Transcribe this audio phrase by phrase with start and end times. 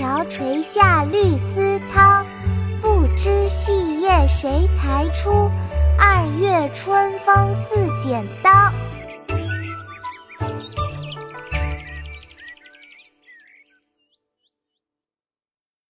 [0.00, 2.24] 条垂下绿丝绦。
[2.80, 5.50] 不知细叶谁裁出？
[5.98, 8.50] 二月春风似剪刀。